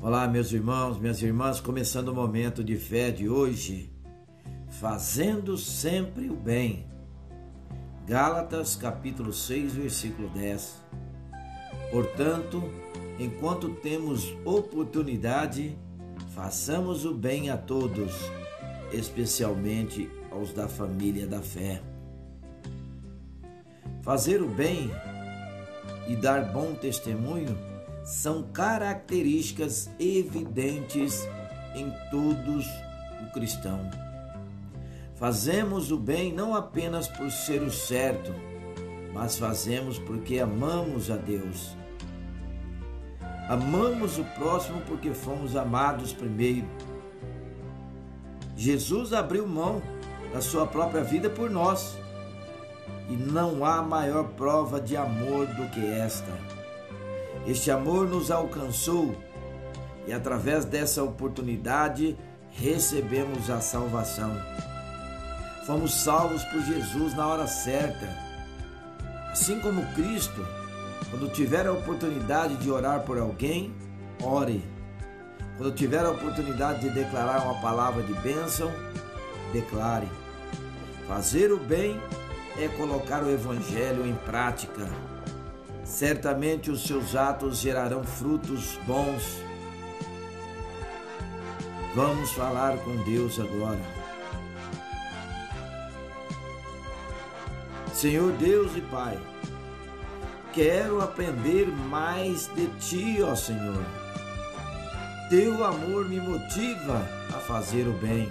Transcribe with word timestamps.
Olá, 0.00 0.28
meus 0.28 0.52
irmãos, 0.52 0.96
minhas 0.96 1.20
irmãs, 1.20 1.60
começando 1.60 2.10
o 2.10 2.14
momento 2.14 2.62
de 2.62 2.76
fé 2.76 3.10
de 3.10 3.28
hoje, 3.28 3.92
fazendo 4.80 5.58
sempre 5.58 6.30
o 6.30 6.36
bem. 6.36 6.86
Gálatas, 8.06 8.76
capítulo 8.76 9.32
6, 9.32 9.74
versículo 9.74 10.28
10. 10.28 10.80
Portanto, 11.90 12.62
enquanto 13.18 13.70
temos 13.70 14.36
oportunidade, 14.44 15.76
façamos 16.32 17.04
o 17.04 17.12
bem 17.12 17.50
a 17.50 17.56
todos, 17.56 18.12
especialmente 18.92 20.08
aos 20.30 20.52
da 20.52 20.68
família 20.68 21.26
da 21.26 21.42
fé. 21.42 21.82
Fazer 24.02 24.40
o 24.42 24.48
bem 24.48 24.92
e 26.06 26.14
dar 26.14 26.52
bom 26.52 26.72
testemunho 26.76 27.77
são 28.08 28.42
características 28.42 29.90
evidentes 30.00 31.28
em 31.74 31.92
todos 32.10 32.66
o 33.22 33.30
cristão. 33.34 33.78
Fazemos 35.14 35.92
o 35.92 35.98
bem 35.98 36.32
não 36.32 36.54
apenas 36.54 37.06
por 37.06 37.30
ser 37.30 37.60
o 37.60 37.70
certo, 37.70 38.34
mas 39.12 39.38
fazemos 39.38 39.98
porque 39.98 40.38
amamos 40.38 41.10
a 41.10 41.16
Deus. 41.16 41.76
Amamos 43.46 44.18
o 44.18 44.24
próximo 44.24 44.80
porque 44.86 45.12
fomos 45.12 45.54
amados 45.54 46.10
primeiro. 46.10 46.66
Jesus 48.56 49.12
abriu 49.12 49.46
mão 49.46 49.82
da 50.32 50.40
sua 50.40 50.66
própria 50.66 51.04
vida 51.04 51.28
por 51.28 51.50
nós. 51.50 51.94
E 53.10 53.16
não 53.16 53.66
há 53.66 53.82
maior 53.82 54.28
prova 54.30 54.80
de 54.80 54.96
amor 54.96 55.46
do 55.46 55.68
que 55.70 55.84
esta 55.86 56.57
este 57.48 57.70
amor 57.70 58.06
nos 58.06 58.30
alcançou 58.30 59.16
e 60.06 60.12
através 60.12 60.66
dessa 60.66 61.02
oportunidade 61.02 62.14
recebemos 62.50 63.48
a 63.48 63.58
salvação. 63.58 64.36
Fomos 65.64 65.94
salvos 65.94 66.44
por 66.44 66.60
Jesus 66.60 67.14
na 67.14 67.26
hora 67.26 67.46
certa. 67.46 68.06
Assim 69.32 69.60
como 69.60 69.82
Cristo, 69.94 70.46
quando 71.10 71.32
tiver 71.32 71.66
a 71.66 71.72
oportunidade 71.72 72.54
de 72.56 72.70
orar 72.70 73.00
por 73.04 73.18
alguém, 73.18 73.74
ore. 74.22 74.62
Quando 75.56 75.74
tiver 75.74 76.04
a 76.04 76.10
oportunidade 76.10 76.80
de 76.80 76.90
declarar 76.90 77.44
uma 77.44 77.62
palavra 77.62 78.02
de 78.02 78.12
bênção, 78.20 78.70
declare. 79.54 80.08
Fazer 81.06 81.50
o 81.50 81.56
bem 81.56 81.98
é 82.58 82.68
colocar 82.68 83.22
o 83.22 83.30
Evangelho 83.30 84.06
em 84.06 84.14
prática 84.14 84.86
certamente 85.88 86.70
os 86.70 86.86
seus 86.86 87.16
atos 87.16 87.58
gerarão 87.58 88.04
frutos 88.04 88.78
bons. 88.86 89.42
Vamos 91.94 92.30
falar 92.32 92.76
com 92.78 92.94
Deus 93.04 93.40
agora. 93.40 93.80
Senhor 97.94 98.30
Deus 98.32 98.76
e 98.76 98.80
Pai, 98.82 99.18
quero 100.52 101.00
aprender 101.00 101.66
mais 101.66 102.48
de 102.54 102.66
Ti, 102.78 103.22
ó 103.22 103.34
Senhor. 103.34 103.82
Teu 105.30 105.64
amor 105.64 106.08
me 106.08 106.20
motiva 106.20 107.02
a 107.30 107.40
fazer 107.40 107.88
o 107.88 107.92
bem. 107.92 108.30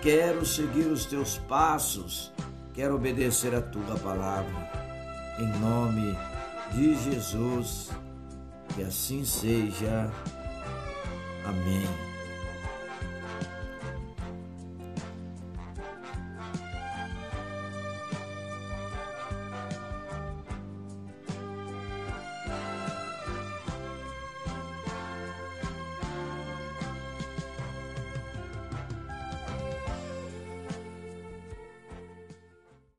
Quero 0.00 0.44
seguir 0.44 0.86
os 0.86 1.04
Teus 1.04 1.38
passos, 1.38 2.32
quero 2.72 2.96
obedecer 2.96 3.54
a 3.54 3.60
Tua 3.60 3.94
palavra 3.96 4.83
em 5.38 5.46
nome 5.58 6.16
de 6.72 6.94
Jesus. 6.96 7.90
Que 8.74 8.82
assim 8.82 9.24
seja. 9.24 10.10
Amém. 11.44 12.13